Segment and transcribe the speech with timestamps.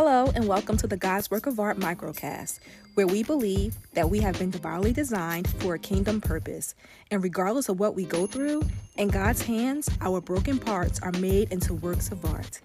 [0.00, 2.60] Hello, and welcome to the God's Work of Art microcast,
[2.94, 6.76] where we believe that we have been divinely designed for a kingdom purpose.
[7.10, 8.62] And regardless of what we go through,
[8.96, 12.60] in God's hands, our broken parts are made into works of art.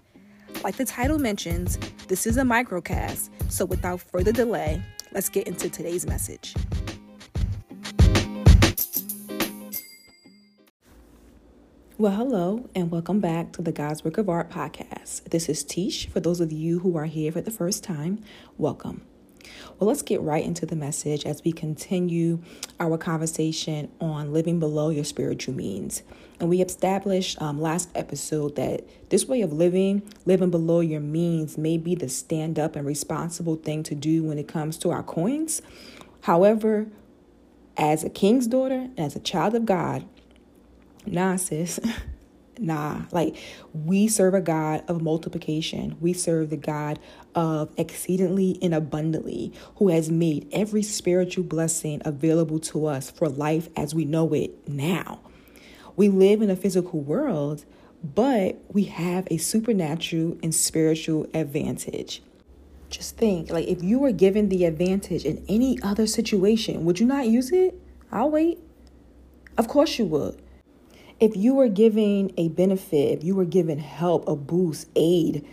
[0.62, 5.68] Like the title mentions, this is a microcast, so without further delay, let's get into
[5.68, 6.54] today's message.
[11.96, 15.30] Well, hello, and welcome back to the God's Work of Art podcast.
[15.30, 16.08] This is Teesh.
[16.08, 18.20] For those of you who are here for the first time,
[18.58, 19.02] welcome.
[19.78, 22.40] Well, let's get right into the message as we continue
[22.80, 26.02] our conversation on living below your spiritual means.
[26.40, 31.56] And we established um, last episode that this way of living, living below your means,
[31.56, 35.04] may be the stand up and responsible thing to do when it comes to our
[35.04, 35.62] coins.
[36.22, 36.88] However,
[37.76, 40.04] as a king's daughter, and as a child of God,
[41.06, 41.80] nah, sis.
[42.58, 43.36] nah, like
[43.72, 45.96] we serve a God of multiplication.
[46.00, 46.98] We serve the God
[47.34, 53.68] of exceedingly and abundantly, who has made every spiritual blessing available to us for life
[53.76, 55.20] as we know it now.
[55.96, 57.64] We live in a physical world,
[58.02, 62.22] but we have a supernatural and spiritual advantage.
[62.90, 67.06] Just think like if you were given the advantage in any other situation, would you
[67.06, 67.80] not use it?
[68.12, 68.58] I'll wait.
[69.56, 70.40] Of course you would.
[71.20, 75.46] If you were giving a benefit, if you were given help, a boost, aid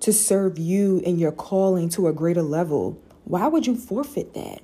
[0.00, 4.60] to serve you in your calling to a greater level, why would you forfeit that?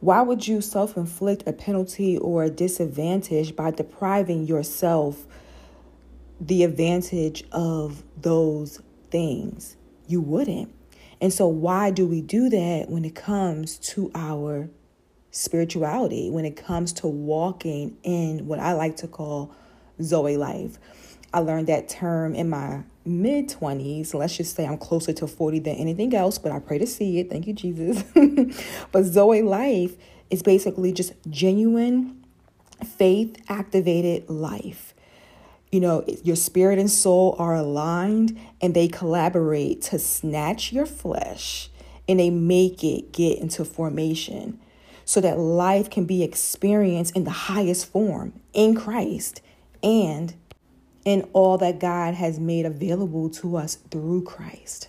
[0.00, 5.26] Why would you self inflict a penalty or a disadvantage by depriving yourself
[6.40, 9.76] the advantage of those things?
[10.06, 10.72] You wouldn't.
[11.20, 14.68] And so, why do we do that when it comes to our
[15.36, 19.54] spirituality when it comes to walking in what I like to call
[20.02, 20.78] Zoe life.
[21.32, 24.14] I learned that term in my mid 20s.
[24.14, 27.18] Let's just say I'm closer to 40 than anything else, but I pray to see
[27.18, 27.28] it.
[27.28, 28.02] Thank you, Jesus.
[28.92, 29.96] but Zoe life
[30.30, 32.24] is basically just genuine,
[32.82, 34.94] faith activated life.
[35.70, 41.68] You know, your spirit and soul are aligned and they collaborate to snatch your flesh
[42.08, 44.60] and they make it get into formation
[45.06, 49.40] so that life can be experienced in the highest form in Christ
[49.82, 50.34] and
[51.06, 54.88] in all that God has made available to us through Christ.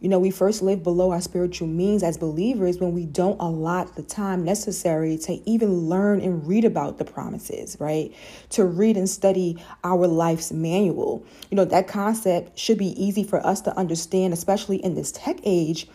[0.00, 3.96] You know, we first live below our spiritual means as believers when we don't allot
[3.96, 8.12] the time necessary to even learn and read about the promises, right?
[8.50, 11.24] To read and study our life's manual.
[11.50, 15.38] You know, that concept should be easy for us to understand, especially in this tech
[15.44, 15.86] age,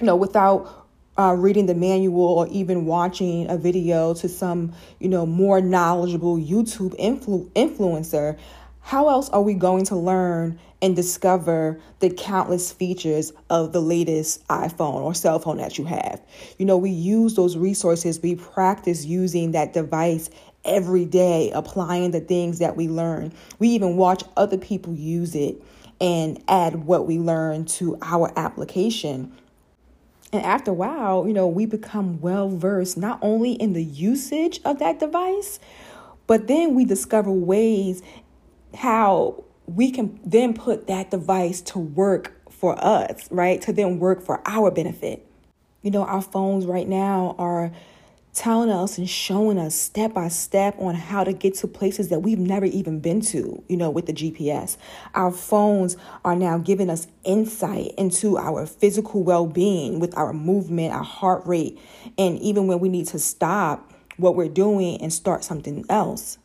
[0.00, 0.79] you know, without
[1.20, 6.38] uh, reading the manual or even watching a video to some, you know, more knowledgeable
[6.38, 8.38] YouTube influ- influencer,
[8.80, 14.46] how else are we going to learn and discover the countless features of the latest
[14.48, 16.22] iPhone or cell phone that you have?
[16.56, 20.30] You know, we use those resources, we practice using that device
[20.64, 23.34] every day, applying the things that we learn.
[23.58, 25.62] We even watch other people use it
[26.00, 29.36] and add what we learn to our application.
[30.32, 34.60] And after a while, you know, we become well versed not only in the usage
[34.64, 35.58] of that device,
[36.26, 38.02] but then we discover ways
[38.74, 43.60] how we can then put that device to work for us, right?
[43.62, 45.26] To then work for our benefit.
[45.82, 47.72] You know, our phones right now are
[48.32, 52.20] telling us and showing us step by step on how to get to places that
[52.20, 54.76] we've never even been to, you know, with the GPS.
[55.14, 60.92] Our phones are now giving us insight into our physical well being with our movement,
[60.92, 61.78] our heart rate,
[62.16, 66.38] and even when we need to stop what we're doing and start something else.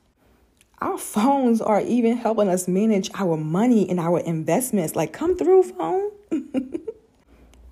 [0.81, 4.95] Our phones are even helping us manage our money and our investments.
[4.95, 6.11] Like, come through, phone.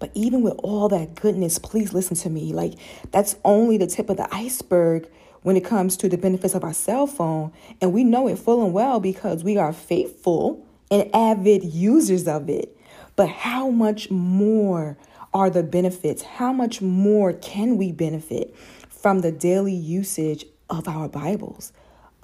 [0.04, 2.52] But even with all that goodness, please listen to me.
[2.52, 2.74] Like,
[3.12, 5.08] that's only the tip of the iceberg
[5.44, 7.54] when it comes to the benefits of our cell phone.
[7.80, 12.50] And we know it full and well because we are faithful and avid users of
[12.50, 12.78] it.
[13.16, 14.98] But how much more
[15.34, 16.22] are the benefits?
[16.24, 18.54] How much more can we benefit
[18.90, 21.72] from the daily usage of our Bibles,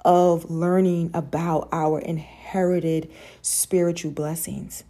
[0.04, 3.10] of learning about our inherited
[3.40, 4.84] spiritual blessings?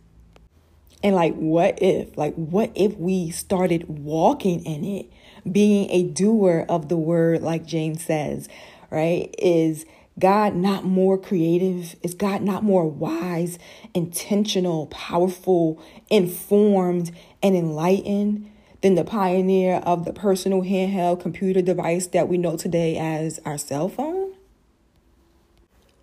[1.02, 2.16] And like, what if?
[2.16, 5.10] Like, what if we started walking in it,
[5.50, 8.48] being a doer of the word, like James says,
[8.90, 9.34] right?
[9.38, 9.86] Is
[10.18, 11.96] God not more creative?
[12.02, 13.58] Is God not more wise,
[13.94, 17.10] intentional, powerful, informed,
[17.42, 18.50] and enlightened
[18.82, 23.56] than the pioneer of the personal handheld computer device that we know today as our
[23.56, 24.34] cell phone?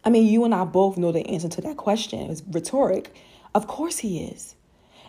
[0.04, 2.32] I mean, you and I both know the answer to that question.
[2.32, 3.14] It's rhetoric.
[3.54, 4.56] Of course, he is.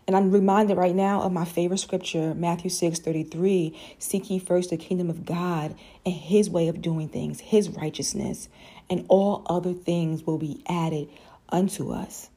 [0.09, 3.79] And I'm reminded right now of my favorite scripture, Matthew 6 33.
[3.99, 5.77] Seek ye first the kingdom of God
[6.07, 8.49] and his way of doing things, his righteousness,
[8.89, 11.11] and all other things will be added
[11.51, 12.31] unto us.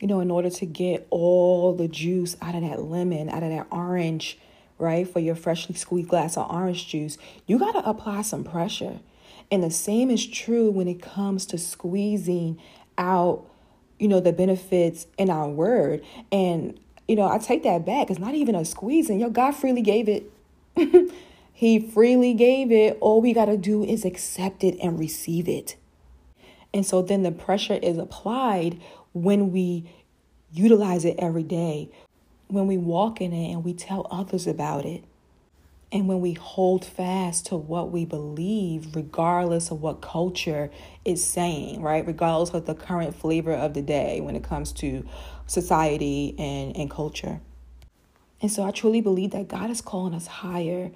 [0.00, 3.50] You know, in order to get all the juice out of that lemon, out of
[3.50, 4.36] that orange,
[4.76, 8.98] right, for your freshly squeezed glass of orange juice, you got to apply some pressure.
[9.52, 12.60] And the same is true when it comes to squeezing
[12.98, 13.48] out,
[14.00, 16.04] you know, the benefits in our word.
[16.32, 18.10] And, you know, I take that back.
[18.10, 19.20] It's not even a squeezing.
[19.20, 20.30] Yo, God freely gave it.
[21.52, 22.98] he freely gave it.
[23.00, 25.76] All we got to do is accept it and receive it.
[26.74, 28.80] And so then the pressure is applied
[29.12, 29.88] when we
[30.52, 31.90] utilize it every day,
[32.48, 35.04] when we walk in it and we tell others about it,
[35.96, 40.70] and when we hold fast to what we believe, regardless of what culture
[41.06, 42.06] is saying, right?
[42.06, 45.08] Regardless of the current flavor of the day when it comes to
[45.46, 47.40] society and, and culture.
[48.42, 50.90] And so I truly believe that God is calling us higher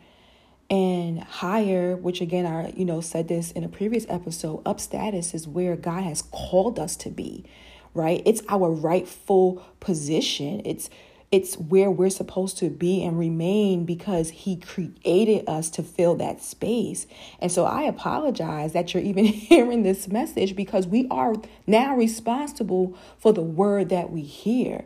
[0.69, 4.61] and higher, which again, I you know said this in a previous episode.
[4.67, 7.47] Up status is where God has called us to be,
[7.94, 8.20] right?
[8.26, 10.61] It's our rightful position.
[10.67, 10.91] It's
[11.32, 16.43] it's where we're supposed to be and remain because he created us to fill that
[16.43, 17.06] space.
[17.38, 21.35] And so I apologize that you're even hearing this message because we are
[21.69, 24.85] now responsible for the word that we hear.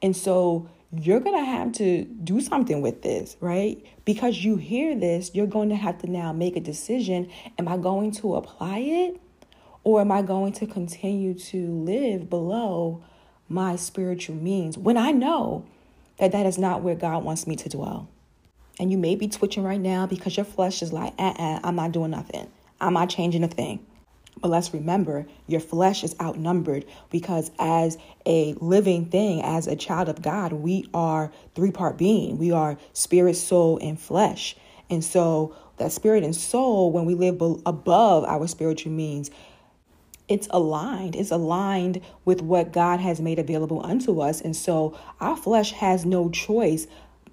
[0.00, 3.84] And so you're going to have to do something with this, right?
[4.06, 7.30] Because you hear this, you're going to have to now make a decision.
[7.58, 9.20] Am I going to apply it?
[9.82, 13.04] Or am I going to continue to live below
[13.50, 15.66] my spiritual means when I know
[16.18, 18.08] that that is not where God wants me to dwell?
[18.78, 21.76] And you may be twitching right now because your flesh is like, uh uh-uh, I'm
[21.76, 22.50] not doing nothing.
[22.80, 23.84] I'm not changing a thing.
[24.40, 27.96] But let's remember, your flesh is outnumbered because as
[28.26, 32.36] a living thing, as a child of God, we are three part being.
[32.38, 34.56] We are spirit, soul, and flesh.
[34.90, 39.30] And so that spirit and soul, when we live above our spiritual means,
[40.28, 41.16] it's aligned.
[41.16, 44.40] It's aligned with what God has made available unto us.
[44.40, 46.86] And so our flesh has no choice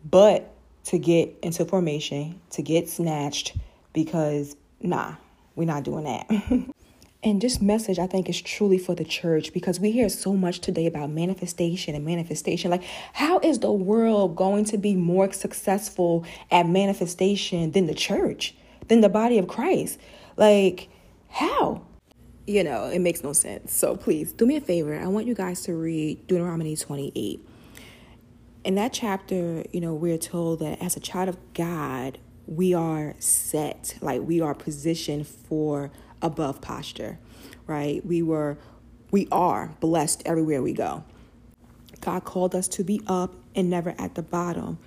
[0.04, 0.54] but
[0.86, 3.56] to get into formation, to get snatched,
[3.94, 5.16] because nah,
[5.56, 6.72] we're not doing that.
[7.24, 10.60] And this message, I think, is truly for the church because we hear so much
[10.60, 12.72] today about manifestation and manifestation.
[12.72, 12.84] Like,
[13.14, 18.56] how is the world going to be more successful at manifestation than the church,
[18.88, 20.00] than the body of Christ?
[20.36, 20.90] Like,
[21.30, 21.84] how?
[22.51, 23.74] You know, it makes no sense.
[23.74, 25.00] So please do me a favor.
[25.00, 27.39] I want you guys to read Deuteronomy 28.
[28.65, 32.18] In that chapter, you know, we're told that as a child of God,
[32.48, 37.19] we are set, like we are positioned for above posture,
[37.68, 38.06] right?
[38.06, 38.57] We were,
[39.12, 41.06] we are blessed everywhere we go.
[42.01, 44.77] God called us to be up and never at the bottom.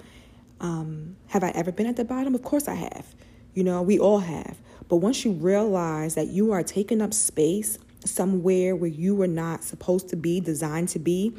[0.61, 2.35] Um, have I ever been at the bottom?
[2.35, 3.15] Of course I have.
[3.55, 4.59] You know, we all have.
[4.89, 9.65] But once you realize that you are taking up space somewhere where you were not
[9.65, 11.35] supposed to be, designed to be,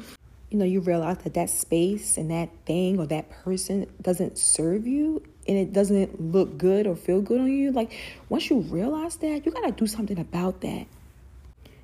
[0.50, 4.86] you know, you realize that that space and that thing or that person doesn't serve
[4.86, 7.92] you and it doesn't look good or feel good on you, like
[8.28, 10.86] once you realize that, you got to do something about that.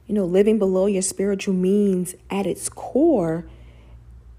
[0.06, 3.46] You know, living below your spiritual means at its core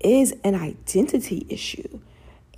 [0.02, 2.00] is an identity issue.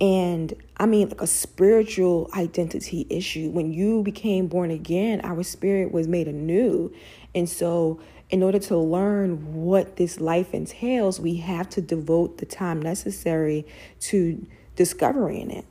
[0.00, 3.48] And I mean, like a spiritual identity issue.
[3.50, 6.92] When you became born again, our spirit was made anew.
[7.34, 12.46] And so, in order to learn what this life entails, we have to devote the
[12.46, 13.64] time necessary
[14.00, 15.64] to discovering it.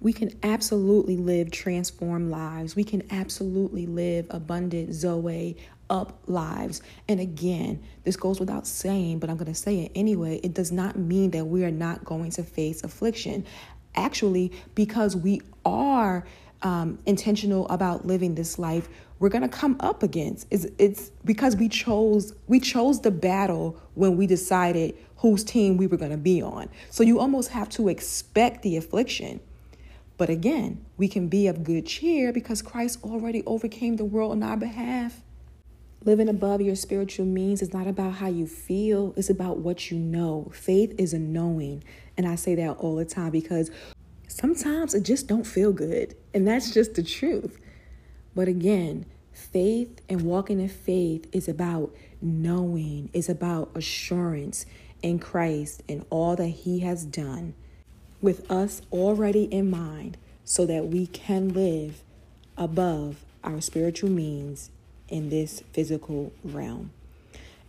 [0.00, 2.76] We can absolutely live transformed lives.
[2.76, 5.56] We can absolutely live abundant Zoe
[5.90, 6.82] up lives.
[7.08, 10.40] And again, this goes without saying, but I'm going to say it anyway.
[10.42, 13.46] It does not mean that we are not going to face affliction.
[13.94, 16.24] Actually, because we are
[16.62, 20.46] um, intentional about living this life, we're going to come up against.
[20.50, 25.86] It's, it's because we chose we chose the battle when we decided whose team we
[25.86, 26.68] were going to be on.
[26.90, 29.40] So you almost have to expect the affliction.
[30.16, 34.42] But again, we can be of good cheer because Christ already overcame the world on
[34.42, 35.20] our behalf.
[36.04, 39.98] Living above your spiritual means is not about how you feel, it's about what you
[39.98, 40.50] know.
[40.54, 41.82] Faith is a knowing.
[42.16, 43.70] And I say that all the time because
[44.28, 46.14] sometimes it just don't feel good.
[46.32, 47.58] And that's just the truth.
[48.34, 54.66] But again, faith and walking in faith is about knowing, it's about assurance
[55.02, 57.54] in Christ and all that he has done
[58.20, 62.02] with us already in mind so that we can live
[62.56, 64.70] above our spiritual means
[65.08, 66.90] in this physical realm.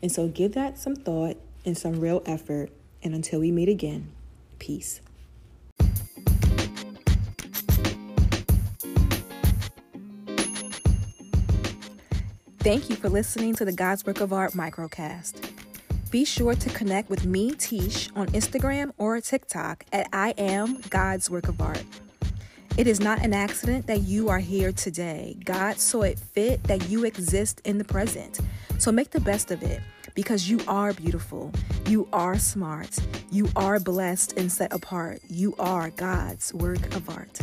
[0.02, 2.72] And so give that some thought and some real effort.
[3.04, 4.12] And until we meet again,
[4.60, 5.02] Peace.
[12.60, 15.50] Thank you for listening to the God's Work of Art microcast.
[16.12, 21.30] Be sure to connect with me, Teesh, on Instagram or TikTok at I am God's
[21.30, 21.84] Work of Art.
[22.80, 25.36] It is not an accident that you are here today.
[25.44, 28.40] God saw it fit that you exist in the present.
[28.78, 29.82] So make the best of it
[30.16, 31.52] because you are beautiful.
[31.90, 32.98] You are smart.
[33.32, 35.20] You are blessed and set apart.
[35.28, 37.42] You are God's work of art.